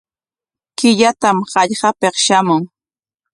Killatam 0.77 1.37
hallqapik 1.51 2.15
shamun. 2.25 2.63